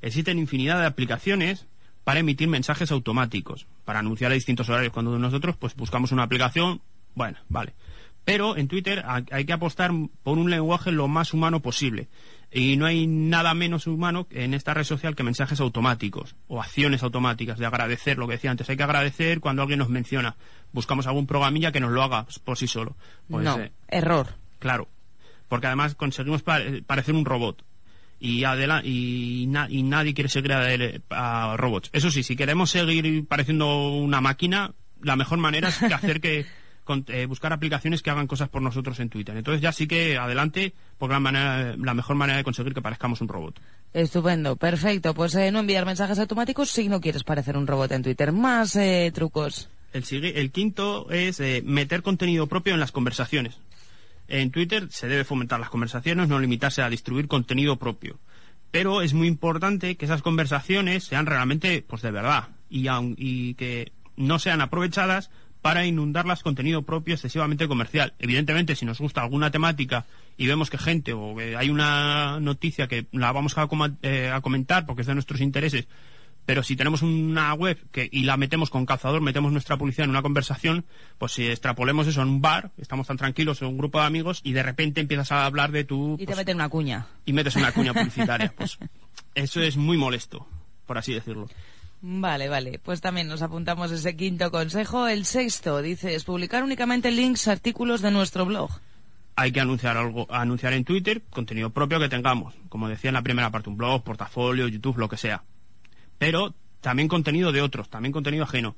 Existen 0.00 0.38
infinidad 0.38 0.80
de 0.80 0.86
aplicaciones 0.86 1.66
para 2.04 2.20
emitir 2.20 2.48
mensajes 2.48 2.90
automáticos, 2.90 3.66
para 3.84 3.98
anunciar 3.98 4.32
a 4.32 4.34
distintos 4.34 4.68
horarios. 4.68 4.92
Cuando 4.92 5.18
nosotros 5.18 5.56
pues 5.56 5.76
buscamos 5.76 6.12
una 6.12 6.24
aplicación, 6.24 6.80
bueno, 7.14 7.38
vale. 7.48 7.74
Pero 8.24 8.56
en 8.56 8.68
Twitter 8.68 9.04
hay 9.06 9.44
que 9.44 9.52
apostar 9.52 9.90
por 10.22 10.38
un 10.38 10.48
lenguaje 10.50 10.92
lo 10.92 11.08
más 11.08 11.34
humano 11.34 11.60
posible. 11.60 12.08
Y 12.54 12.76
no 12.76 12.84
hay 12.84 13.06
nada 13.06 13.54
menos 13.54 13.86
humano 13.86 14.26
en 14.30 14.52
esta 14.52 14.74
red 14.74 14.84
social 14.84 15.16
que 15.16 15.22
mensajes 15.22 15.60
automáticos 15.60 16.36
o 16.48 16.60
acciones 16.60 17.02
automáticas 17.02 17.58
de 17.58 17.64
agradecer, 17.64 18.18
lo 18.18 18.26
que 18.26 18.34
decía 18.34 18.50
antes. 18.50 18.68
Hay 18.68 18.76
que 18.76 18.82
agradecer 18.82 19.40
cuando 19.40 19.62
alguien 19.62 19.78
nos 19.78 19.88
menciona. 19.88 20.36
Buscamos 20.72 21.06
algún 21.06 21.26
programilla 21.26 21.72
que 21.72 21.80
nos 21.80 21.92
lo 21.92 22.02
haga 22.02 22.26
por 22.44 22.58
sí 22.58 22.66
solo. 22.66 22.94
Pues, 23.30 23.44
no, 23.44 23.58
eh, 23.58 23.72
error. 23.88 24.34
Claro. 24.58 24.88
Porque 25.48 25.66
además 25.66 25.94
conseguimos 25.94 26.42
parecer 26.42 27.14
un 27.14 27.24
robot. 27.24 27.64
Y, 28.20 28.44
y, 28.44 29.42
y, 29.68 29.82
nadie 29.82 30.14
quiere 30.14 30.28
seguir 30.28 30.52
a, 30.52 30.66
a 31.10 31.56
robots. 31.56 31.90
Eso 31.92 32.10
sí, 32.10 32.22
si 32.22 32.36
queremos 32.36 32.70
seguir 32.70 33.26
pareciendo 33.26 33.88
una 33.88 34.20
máquina, 34.20 34.74
la 35.02 35.16
mejor 35.16 35.38
manera 35.38 35.70
es 35.70 35.82
hacer 35.92 36.20
que 36.20 36.46
eh, 37.08 37.26
buscar 37.26 37.52
aplicaciones 37.52 38.02
que 38.02 38.10
hagan 38.10 38.26
cosas 38.26 38.48
por 38.48 38.62
nosotros 38.62 38.98
en 39.00 39.08
Twitter. 39.08 39.36
Entonces 39.36 39.60
ya 39.60 39.72
sí 39.72 39.86
que 39.86 40.18
adelante, 40.18 40.74
porque 40.98 41.18
la, 41.18 41.76
la 41.78 41.94
mejor 41.94 42.16
manera 42.16 42.38
de 42.38 42.44
conseguir 42.44 42.74
que 42.74 42.82
parezcamos 42.82 43.20
un 43.20 43.28
robot. 43.28 43.60
Estupendo, 43.92 44.56
perfecto. 44.56 45.14
Pues 45.14 45.34
eh, 45.34 45.50
no 45.50 45.60
enviar 45.60 45.86
mensajes 45.86 46.18
automáticos 46.18 46.70
si 46.70 46.88
no 46.88 47.00
quieres 47.00 47.24
parecer 47.24 47.56
un 47.56 47.66
robot 47.66 47.92
en 47.92 48.02
Twitter. 48.02 48.32
Más 48.32 48.76
eh, 48.76 49.10
trucos. 49.14 49.68
El, 49.92 50.24
el 50.24 50.50
quinto 50.50 51.10
es 51.10 51.40
meter 51.64 52.02
contenido 52.02 52.46
propio 52.46 52.74
en 52.74 52.80
las 52.80 52.92
conversaciones. 52.92 53.58
En 54.28 54.50
Twitter 54.50 54.88
se 54.90 55.08
debe 55.08 55.24
fomentar 55.24 55.60
las 55.60 55.68
conversaciones, 55.68 56.28
no 56.28 56.38
limitarse 56.38 56.80
a 56.80 56.88
distribuir 56.88 57.28
contenido 57.28 57.76
propio. 57.76 58.18
Pero 58.70 59.02
es 59.02 59.12
muy 59.12 59.28
importante 59.28 59.96
que 59.96 60.06
esas 60.06 60.22
conversaciones 60.22 61.04
sean 61.04 61.26
realmente, 61.26 61.84
pues 61.86 62.00
de 62.00 62.10
verdad, 62.10 62.48
y, 62.70 62.86
y 63.18 63.52
que 63.54 63.92
no 64.16 64.38
sean 64.38 64.62
aprovechadas 64.62 65.30
para 65.62 65.86
inundarlas 65.86 66.42
contenido 66.42 66.82
propio 66.82 67.14
excesivamente 67.14 67.68
comercial. 67.68 68.14
Evidentemente, 68.18 68.74
si 68.74 68.84
nos 68.84 68.98
gusta 68.98 69.22
alguna 69.22 69.50
temática 69.50 70.04
y 70.36 70.46
vemos 70.48 70.68
que 70.68 70.76
gente 70.76 71.12
o 71.12 71.36
que 71.36 71.56
hay 71.56 71.70
una 71.70 72.40
noticia 72.40 72.88
que 72.88 73.06
la 73.12 73.30
vamos 73.32 73.56
a, 73.56 73.68
eh, 74.02 74.30
a 74.34 74.40
comentar 74.40 74.84
porque 74.84 75.02
es 75.02 75.06
de 75.06 75.14
nuestros 75.14 75.40
intereses, 75.40 75.86
pero 76.44 76.64
si 76.64 76.74
tenemos 76.74 77.02
una 77.02 77.54
web 77.54 77.78
que, 77.92 78.08
y 78.10 78.24
la 78.24 78.36
metemos 78.36 78.70
con 78.70 78.84
calzador, 78.84 79.20
metemos 79.20 79.52
nuestra 79.52 79.76
publicidad 79.76 80.04
en 80.04 80.10
una 80.10 80.22
conversación, 80.22 80.84
pues 81.18 81.32
si 81.32 81.46
extrapolemos 81.46 82.08
eso 82.08 82.22
en 82.22 82.28
un 82.28 82.40
bar, 82.40 82.72
estamos 82.78 83.06
tan 83.06 83.16
tranquilos 83.16 83.62
en 83.62 83.68
un 83.68 83.78
grupo 83.78 84.00
de 84.00 84.06
amigos 84.06 84.40
y 84.42 84.52
de 84.52 84.64
repente 84.64 85.00
empiezas 85.00 85.30
a 85.30 85.46
hablar 85.46 85.70
de 85.70 85.84
tu... 85.84 86.14
Y 86.14 86.18
te 86.18 86.26
pues, 86.26 86.38
meten 86.38 86.56
una 86.56 86.68
cuña. 86.68 87.06
Y 87.24 87.32
metes 87.32 87.54
una 87.54 87.70
cuña 87.70 87.94
publicitaria. 87.94 88.52
pues 88.56 88.78
eso 89.36 89.60
es 89.60 89.76
muy 89.76 89.96
molesto, 89.96 90.46
por 90.86 90.98
así 90.98 91.14
decirlo. 91.14 91.48
Vale, 92.04 92.48
vale. 92.48 92.80
Pues 92.80 93.00
también 93.00 93.28
nos 93.28 93.42
apuntamos 93.42 93.92
ese 93.92 94.16
quinto 94.16 94.50
consejo. 94.50 95.06
El 95.06 95.24
sexto, 95.24 95.80
dices, 95.80 96.24
publicar 96.24 96.64
únicamente 96.64 97.12
links, 97.12 97.46
artículos 97.46 98.02
de 98.02 98.10
nuestro 98.10 98.44
blog. 98.44 98.70
Hay 99.36 99.52
que 99.52 99.60
anunciar 99.60 99.96
algo, 99.96 100.26
anunciar 100.28 100.72
en 100.72 100.84
Twitter 100.84 101.22
contenido 101.30 101.70
propio 101.70 102.00
que 102.00 102.08
tengamos. 102.08 102.54
Como 102.68 102.88
decía 102.88 103.10
en 103.10 103.14
la 103.14 103.22
primera 103.22 103.50
parte, 103.50 103.70
un 103.70 103.76
blog, 103.76 104.02
portafolio, 104.02 104.66
YouTube, 104.66 104.98
lo 104.98 105.08
que 105.08 105.16
sea. 105.16 105.44
Pero 106.18 106.54
también 106.80 107.06
contenido 107.06 107.52
de 107.52 107.62
otros, 107.62 107.88
también 107.88 108.12
contenido 108.12 108.44
ajeno. 108.44 108.74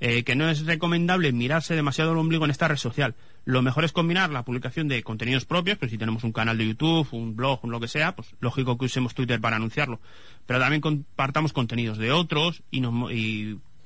Eh, 0.00 0.22
que 0.22 0.36
no 0.36 0.48
es 0.48 0.64
recomendable 0.64 1.32
mirarse 1.32 1.74
demasiado 1.74 2.12
el 2.12 2.18
ombligo 2.18 2.44
en 2.44 2.52
esta 2.52 2.68
red 2.68 2.76
social. 2.76 3.16
Lo 3.44 3.62
mejor 3.62 3.84
es 3.84 3.90
combinar 3.90 4.30
la 4.30 4.44
publicación 4.44 4.86
de 4.86 5.02
contenidos 5.02 5.44
propios, 5.44 5.76
pues 5.76 5.90
si 5.90 5.98
tenemos 5.98 6.22
un 6.22 6.32
canal 6.32 6.56
de 6.56 6.68
YouTube, 6.68 7.08
un 7.12 7.34
blog, 7.34 7.64
un 7.64 7.72
lo 7.72 7.80
que 7.80 7.88
sea, 7.88 8.14
pues 8.14 8.28
lógico 8.40 8.78
que 8.78 8.84
usemos 8.84 9.14
Twitter 9.14 9.40
para 9.40 9.56
anunciarlo. 9.56 10.00
Pero 10.46 10.60
también 10.60 10.80
compartamos 10.80 11.52
contenidos 11.52 11.98
de 11.98 12.12
otros 12.12 12.62
y, 12.70 12.80
nos, 12.80 13.10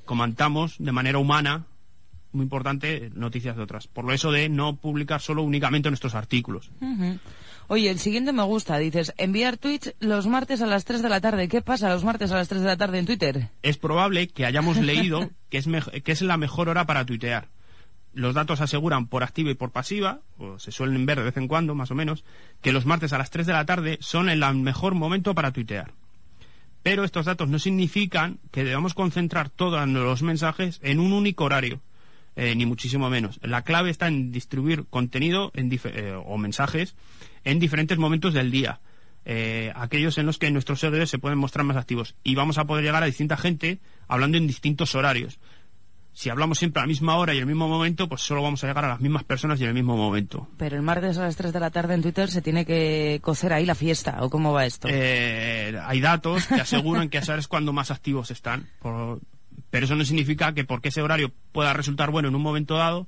comentamos 0.04 0.76
de 0.78 0.92
manera 0.92 1.18
humana, 1.18 1.64
muy 2.32 2.42
importante, 2.44 3.10
noticias 3.14 3.56
de 3.56 3.62
otras. 3.62 3.86
Por 3.86 4.04
lo 4.04 4.12
eso 4.12 4.30
de 4.30 4.48
no 4.48 4.76
publicar 4.76 5.20
solo 5.22 5.42
únicamente 5.42 5.88
nuestros 5.88 6.14
artículos. 6.14 6.70
Oye, 7.68 7.90
el 7.90 7.98
siguiente 7.98 8.32
me 8.32 8.42
gusta. 8.42 8.78
Dices, 8.78 9.14
enviar 9.16 9.56
tweets 9.56 9.94
los 10.00 10.26
martes 10.26 10.60
a 10.62 10.66
las 10.66 10.84
3 10.84 11.02
de 11.02 11.08
la 11.08 11.20
tarde. 11.20 11.48
¿Qué 11.48 11.62
pasa 11.62 11.90
los 11.90 12.04
martes 12.04 12.30
a 12.32 12.36
las 12.36 12.48
3 12.48 12.62
de 12.62 12.66
la 12.66 12.76
tarde 12.76 12.98
en 12.98 13.06
Twitter? 13.06 13.48
Es 13.62 13.78
probable 13.78 14.28
que 14.28 14.46
hayamos 14.46 14.76
leído 14.76 15.30
que 15.48 15.58
es, 15.58 15.66
que 16.04 16.12
es 16.12 16.22
la 16.22 16.36
mejor 16.36 16.68
hora 16.68 16.86
para 16.86 17.06
tuitear. 17.06 17.48
Los 18.14 18.34
datos 18.34 18.60
aseguran 18.60 19.06
por 19.06 19.22
activa 19.22 19.50
y 19.50 19.54
por 19.54 19.70
pasiva, 19.70 20.20
o 20.36 20.58
se 20.58 20.70
suelen 20.70 21.06
ver 21.06 21.18
de 21.18 21.24
vez 21.24 21.36
en 21.38 21.48
cuando, 21.48 21.74
más 21.74 21.90
o 21.90 21.94
menos, 21.94 22.24
que 22.60 22.72
los 22.72 22.84
martes 22.84 23.14
a 23.14 23.18
las 23.18 23.30
3 23.30 23.46
de 23.46 23.52
la 23.54 23.64
tarde 23.64 23.96
son 24.00 24.28
el 24.28 24.44
mejor 24.56 24.94
momento 24.94 25.34
para 25.34 25.52
tuitear. 25.52 25.92
Pero 26.82 27.04
estos 27.04 27.24
datos 27.24 27.48
no 27.48 27.58
significan 27.58 28.38
que 28.50 28.64
debamos 28.64 28.92
concentrar 28.92 29.48
todos 29.48 29.88
los 29.88 30.22
mensajes 30.22 30.78
en 30.82 31.00
un 31.00 31.12
único 31.12 31.44
horario. 31.44 31.80
Eh, 32.34 32.54
ni 32.54 32.64
muchísimo 32.64 33.10
menos. 33.10 33.38
La 33.42 33.62
clave 33.62 33.90
está 33.90 34.08
en 34.08 34.32
distribuir 34.32 34.86
contenido 34.88 35.52
eh, 35.54 36.18
o 36.24 36.38
mensajes 36.38 36.94
en 37.44 37.58
diferentes 37.58 37.98
momentos 37.98 38.32
del 38.32 38.50
día. 38.50 38.80
Eh, 39.24 39.70
aquellos 39.76 40.16
en 40.18 40.26
los 40.26 40.38
que 40.38 40.50
nuestros 40.50 40.80
seguidores 40.80 41.10
se 41.10 41.18
pueden 41.18 41.38
mostrar 41.38 41.64
más 41.64 41.76
activos 41.76 42.16
y 42.24 42.34
vamos 42.34 42.58
a 42.58 42.64
poder 42.64 42.84
llegar 42.84 43.02
a 43.02 43.06
distinta 43.06 43.36
gente 43.36 43.78
hablando 44.08 44.38
en 44.38 44.46
distintos 44.46 44.94
horarios. 44.94 45.38
Si 46.14 46.28
hablamos 46.28 46.58
siempre 46.58 46.80
a 46.80 46.84
la 46.84 46.88
misma 46.88 47.16
hora 47.16 47.34
y 47.34 47.38
el 47.38 47.46
mismo 47.46 47.68
momento, 47.68 48.08
pues 48.08 48.20
solo 48.22 48.42
vamos 48.42 48.62
a 48.64 48.66
llegar 48.66 48.84
a 48.84 48.88
las 48.88 49.00
mismas 49.00 49.24
personas 49.24 49.58
y 49.60 49.62
en 49.62 49.68
el 49.68 49.74
mismo 49.74 49.96
momento. 49.96 50.46
Pero 50.58 50.76
el 50.76 50.82
martes 50.82 51.16
a 51.16 51.22
las 51.22 51.36
3 51.36 51.54
de 51.54 51.60
la 51.60 51.70
tarde 51.70 51.94
en 51.94 52.02
Twitter 52.02 52.30
se 52.30 52.42
tiene 52.42 52.66
que 52.66 53.18
cocer 53.22 53.52
ahí 53.52 53.64
la 53.64 53.74
fiesta, 53.74 54.18
¿o 54.20 54.28
cómo 54.28 54.52
va 54.52 54.66
esto? 54.66 54.88
hay 54.88 56.00
datos 56.00 56.46
que 56.46 56.60
aseguran 56.60 57.08
que 57.08 57.18
esa 57.18 57.36
es 57.36 57.48
cuando 57.48 57.72
más 57.72 57.90
activos 57.90 58.30
están. 58.30 58.68
Por, 58.80 59.20
pero 59.72 59.86
eso 59.86 59.96
no 59.96 60.04
significa 60.04 60.52
que 60.52 60.64
porque 60.64 60.90
ese 60.90 61.00
horario 61.00 61.32
pueda 61.50 61.72
resultar 61.72 62.10
bueno 62.10 62.28
en 62.28 62.34
un 62.34 62.42
momento 62.42 62.76
dado, 62.76 63.06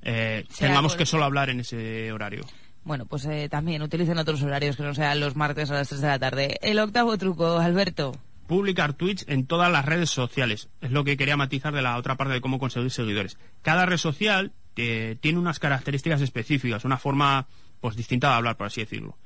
eh, 0.00 0.46
tengamos 0.58 0.96
que 0.96 1.04
solo 1.04 1.24
hablar 1.24 1.50
en 1.50 1.60
ese 1.60 2.10
horario. 2.12 2.46
Bueno, 2.82 3.04
pues 3.04 3.26
eh, 3.26 3.50
también 3.50 3.82
utilicen 3.82 4.16
otros 4.16 4.42
horarios 4.42 4.78
que 4.78 4.84
no 4.84 4.94
sean 4.94 5.20
los 5.20 5.36
martes 5.36 5.70
a 5.70 5.74
las 5.74 5.90
3 5.90 6.00
de 6.00 6.08
la 6.08 6.18
tarde. 6.18 6.58
El 6.62 6.78
octavo 6.78 7.18
truco, 7.18 7.58
Alberto. 7.58 8.16
Publicar 8.46 8.94
tweets 8.94 9.26
en 9.28 9.44
todas 9.44 9.70
las 9.70 9.84
redes 9.84 10.08
sociales. 10.08 10.70
Es 10.80 10.92
lo 10.92 11.04
que 11.04 11.18
quería 11.18 11.36
matizar 11.36 11.74
de 11.74 11.82
la 11.82 11.98
otra 11.98 12.16
parte 12.16 12.32
de 12.32 12.40
cómo 12.40 12.58
conseguir 12.58 12.90
seguidores. 12.90 13.36
Cada 13.60 13.84
red 13.84 13.98
social 13.98 14.52
eh, 14.76 15.16
tiene 15.20 15.38
unas 15.38 15.58
características 15.58 16.22
específicas, 16.22 16.86
una 16.86 16.96
forma 16.96 17.48
pues 17.82 17.96
distinta 17.96 18.30
de 18.30 18.34
hablar, 18.34 18.56
por 18.56 18.68
así 18.68 18.80
decirlo. 18.80 19.18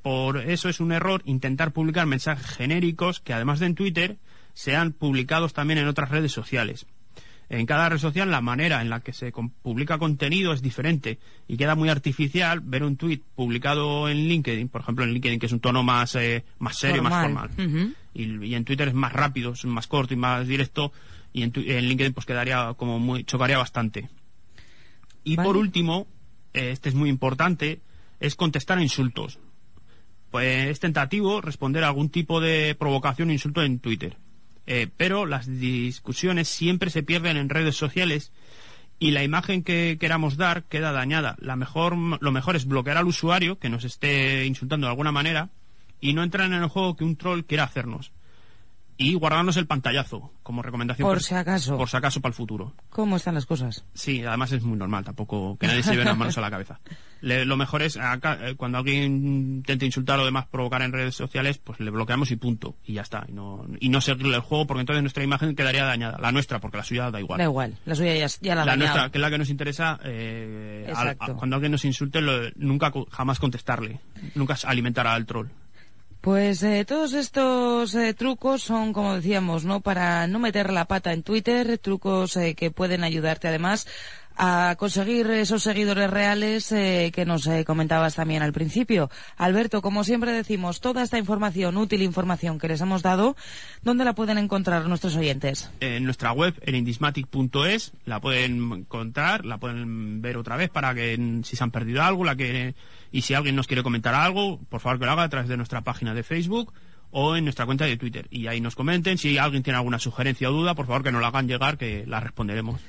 por 0.00 0.38
eso 0.38 0.68
es 0.68 0.78
un 0.78 0.92
error 0.92 1.22
intentar 1.24 1.72
publicar 1.72 2.06
mensajes 2.06 2.46
genéricos 2.46 3.18
que 3.18 3.32
además 3.32 3.58
de 3.58 3.66
en 3.66 3.74
Twitter 3.74 4.16
sean 4.54 4.92
publicados 4.92 5.52
también 5.52 5.78
en 5.78 5.88
otras 5.88 6.10
redes 6.10 6.32
sociales. 6.32 6.86
En 7.50 7.66
cada 7.66 7.88
red 7.88 7.98
social 7.98 8.30
la 8.30 8.40
manera 8.40 8.80
en 8.80 8.88
la 8.88 9.00
que 9.00 9.12
se 9.12 9.30
publica 9.62 9.98
contenido 9.98 10.52
es 10.52 10.62
diferente 10.62 11.18
y 11.46 11.56
queda 11.56 11.74
muy 11.74 11.90
artificial 11.90 12.60
ver 12.60 12.82
un 12.82 12.96
tweet 12.96 13.20
publicado 13.34 14.08
en 14.08 14.28
LinkedIn, 14.28 14.68
por 14.68 14.80
ejemplo 14.80 15.04
en 15.04 15.12
LinkedIn 15.12 15.38
que 15.38 15.46
es 15.46 15.52
un 15.52 15.60
tono 15.60 15.82
más, 15.82 16.14
eh, 16.14 16.44
más 16.58 16.78
serio, 16.78 17.02
más 17.02 17.22
formal. 17.22 17.50
y, 18.14 18.54
en 18.54 18.64
Twitter 18.64 18.88
es 18.88 18.94
más 18.94 19.12
rápido, 19.12 19.52
es 19.52 19.64
más 19.66 19.86
corto 19.86 20.14
y 20.14 20.16
más 20.16 20.48
directo 20.48 20.92
y 21.32 21.42
en, 21.42 21.52
LinkedIn 21.52 22.14
pues 22.14 22.24
quedaría 22.24 22.74
como 22.74 22.98
muy, 22.98 23.24
chocaría 23.24 23.58
bastante. 23.58 24.08
Y 25.22 25.36
por 25.36 25.56
último, 25.56 26.06
eh, 26.54 26.70
este 26.70 26.88
es 26.88 26.94
muy 26.94 27.10
importante, 27.10 27.80
es 28.20 28.36
contestar 28.36 28.78
a 28.78 28.82
insultos. 28.82 29.38
Pues 30.30 30.68
es 30.68 30.80
tentativo 30.80 31.40
responder 31.40 31.84
a 31.84 31.88
algún 31.88 32.08
tipo 32.08 32.40
de 32.40 32.74
provocación 32.78 33.28
o 33.28 33.32
insulto 33.32 33.62
en 33.62 33.78
Twitter. 33.78 34.16
Eh, 34.66 34.88
pero 34.96 35.26
las 35.26 35.46
discusiones 35.46 36.48
siempre 36.48 36.90
se 36.90 37.02
pierden 37.02 37.36
en 37.36 37.48
redes 37.48 37.76
sociales 37.76 38.32
y 38.98 39.10
la 39.10 39.22
imagen 39.22 39.62
que 39.62 39.98
queramos 40.00 40.36
dar 40.36 40.64
queda 40.64 40.92
dañada. 40.92 41.36
La 41.38 41.56
mejor, 41.56 41.96
lo 41.96 42.32
mejor 42.32 42.56
es 42.56 42.66
bloquear 42.66 42.96
al 42.96 43.06
usuario 43.06 43.58
que 43.58 43.68
nos 43.68 43.84
esté 43.84 44.46
insultando 44.46 44.86
de 44.86 44.92
alguna 44.92 45.12
manera 45.12 45.50
y 46.00 46.12
no 46.12 46.22
entrar 46.22 46.46
en 46.46 46.54
el 46.54 46.68
juego 46.68 46.96
que 46.96 47.04
un 47.04 47.16
troll 47.16 47.44
quiera 47.44 47.64
hacernos 47.64 48.12
y 48.96 49.14
guardarnos 49.14 49.56
el 49.56 49.66
pantallazo 49.66 50.32
como 50.42 50.62
recomendación. 50.62 51.08
Por 51.08 51.22
si 51.22 51.34
acaso. 51.34 51.76
Por 51.76 51.88
si 51.88 51.96
acaso 51.96 52.20
para 52.20 52.30
el 52.30 52.34
futuro. 52.34 52.74
¿Cómo 52.90 53.16
están 53.16 53.34
las 53.34 53.46
cosas? 53.46 53.84
Sí, 53.94 54.24
además 54.24 54.52
es 54.52 54.62
muy 54.62 54.78
normal, 54.78 55.04
tampoco 55.04 55.56
que 55.58 55.66
nadie 55.66 55.82
se 55.82 55.92
lleve 55.92 56.04
las 56.04 56.16
manos 56.16 56.38
a 56.38 56.40
la 56.40 56.50
cabeza. 56.50 56.80
lo 57.20 57.56
mejor 57.56 57.82
es, 57.82 57.96
eh, 57.96 58.54
cuando 58.56 58.78
alguien 58.78 59.26
intente 59.56 59.86
insultar 59.86 60.20
o 60.20 60.24
demás 60.24 60.46
provocar 60.46 60.82
en 60.82 60.92
redes 60.92 61.16
sociales, 61.16 61.58
pues 61.58 61.80
le 61.80 61.90
bloqueamos 61.90 62.30
y 62.30 62.36
punto. 62.36 62.76
Y 62.84 62.94
ya 62.94 63.02
está. 63.02 63.24
Y 63.28 63.32
no, 63.32 63.66
y 63.80 63.88
no 63.88 64.00
seguirle 64.00 64.36
el 64.36 64.42
juego 64.42 64.66
porque 64.66 64.80
entonces 64.80 65.02
nuestra 65.02 65.24
imagen 65.24 65.56
quedaría 65.56 65.84
dañada. 65.84 66.18
La 66.18 66.30
nuestra, 66.30 66.60
porque 66.60 66.76
la 66.76 66.84
suya 66.84 67.10
da 67.10 67.20
igual. 67.20 67.38
Da 67.38 67.44
igual, 67.44 67.76
la 67.84 67.94
suya 67.94 68.14
ya, 68.14 68.26
ya 68.40 68.54
la 68.54 68.64
La 68.64 68.76
nuestra, 68.76 69.10
que 69.10 69.18
es 69.18 69.22
la 69.22 69.30
que 69.30 69.38
nos 69.38 69.50
interesa, 69.50 69.98
eh, 70.04 70.92
cuando 71.36 71.56
alguien 71.56 71.72
nos 71.72 71.84
insulte, 71.84 72.20
nunca 72.56 72.92
jamás 73.10 73.38
contestarle. 73.38 74.00
Nunca 74.34 74.56
alimentar 74.64 75.06
al 75.06 75.26
troll. 75.26 75.48
Pues 76.24 76.62
eh, 76.62 76.86
todos 76.86 77.12
estos 77.12 77.94
eh, 77.94 78.14
trucos 78.14 78.62
son, 78.62 78.94
como 78.94 79.14
decíamos, 79.14 79.66
¿no? 79.66 79.82
Para 79.82 80.26
no 80.26 80.38
meter 80.38 80.72
la 80.72 80.86
pata 80.86 81.12
en 81.12 81.22
Twitter, 81.22 81.76
trucos 81.76 82.38
eh, 82.38 82.54
que 82.54 82.70
pueden 82.70 83.04
ayudarte 83.04 83.46
además 83.46 83.86
a 84.36 84.74
conseguir 84.78 85.30
esos 85.30 85.62
seguidores 85.62 86.10
reales 86.10 86.72
eh, 86.72 87.10
que 87.14 87.24
nos 87.24 87.46
eh, 87.46 87.64
comentabas 87.64 88.14
también 88.14 88.42
al 88.42 88.52
principio. 88.52 89.10
Alberto, 89.36 89.82
como 89.82 90.04
siempre 90.04 90.32
decimos, 90.32 90.80
toda 90.80 91.02
esta 91.02 91.18
información, 91.18 91.76
útil 91.76 92.02
información 92.02 92.58
que 92.58 92.68
les 92.68 92.80
hemos 92.80 93.02
dado, 93.02 93.36
¿dónde 93.82 94.04
la 94.04 94.14
pueden 94.14 94.38
encontrar 94.38 94.86
nuestros 94.88 95.16
oyentes? 95.16 95.70
En 95.80 96.04
nuestra 96.04 96.32
web, 96.32 96.54
en 96.62 96.74
indismatic.es, 96.74 97.92
la 98.04 98.20
pueden 98.20 98.72
encontrar, 98.72 99.44
la 99.44 99.58
pueden 99.58 100.20
ver 100.20 100.36
otra 100.36 100.56
vez 100.56 100.70
para 100.70 100.94
que 100.94 101.40
si 101.44 101.56
se 101.56 101.64
han 101.64 101.70
perdido 101.70 102.02
algo, 102.02 102.24
la 102.24 102.36
que 102.36 102.74
y 103.12 103.22
si 103.22 103.34
alguien 103.34 103.54
nos 103.54 103.68
quiere 103.68 103.84
comentar 103.84 104.12
algo, 104.14 104.58
por 104.68 104.80
favor 104.80 104.98
que 104.98 105.06
lo 105.06 105.12
haga 105.12 105.22
a 105.22 105.28
través 105.28 105.48
de 105.48 105.56
nuestra 105.56 105.82
página 105.82 106.14
de 106.14 106.24
Facebook 106.24 106.72
o 107.12 107.36
en 107.36 107.44
nuestra 107.44 107.64
cuenta 107.64 107.84
de 107.84 107.96
Twitter. 107.96 108.26
Y 108.28 108.48
ahí 108.48 108.60
nos 108.60 108.74
comenten. 108.74 109.18
Si 109.18 109.38
alguien 109.38 109.62
tiene 109.62 109.76
alguna 109.76 110.00
sugerencia 110.00 110.50
o 110.50 110.52
duda, 110.52 110.74
por 110.74 110.86
favor 110.86 111.04
que 111.04 111.12
nos 111.12 111.22
la 111.22 111.28
hagan 111.28 111.46
llegar, 111.46 111.78
que 111.78 112.04
la 112.08 112.18
responderemos. 112.18 112.80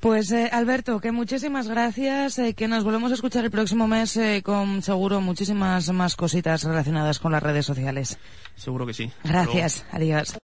Pues 0.00 0.30
eh, 0.30 0.48
Alberto, 0.52 1.00
que 1.00 1.10
muchísimas 1.10 1.66
gracias, 1.66 2.38
eh, 2.38 2.54
que 2.54 2.68
nos 2.68 2.84
volvemos 2.84 3.10
a 3.10 3.14
escuchar 3.14 3.44
el 3.44 3.50
próximo 3.50 3.88
mes 3.88 4.16
eh, 4.16 4.42
con 4.44 4.80
seguro 4.82 5.20
muchísimas 5.20 5.92
más 5.92 6.14
cositas 6.14 6.62
relacionadas 6.62 7.18
con 7.18 7.32
las 7.32 7.42
redes 7.42 7.66
sociales. 7.66 8.16
Seguro 8.54 8.86
que 8.86 8.94
sí. 8.94 9.10
Gracias, 9.24 9.84
adiós. 9.90 10.38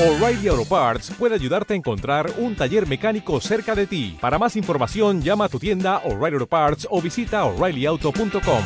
O'Reilly 0.00 0.48
Auto 0.48 0.64
Parts 0.64 1.12
puede 1.18 1.34
ayudarte 1.34 1.74
a 1.74 1.76
encontrar 1.76 2.30
un 2.38 2.54
taller 2.54 2.86
mecánico 2.86 3.40
cerca 3.40 3.74
de 3.74 3.86
ti. 3.86 4.16
Para 4.20 4.38
más 4.38 4.56
información, 4.56 5.20
llama 5.20 5.46
a 5.46 5.48
tu 5.48 5.58
tienda 5.58 5.98
O'Reilly 5.98 6.34
Auto 6.34 6.46
Parts 6.46 6.86
o 6.90 7.02
visita 7.02 7.44
oreillyauto.com. 7.44 8.62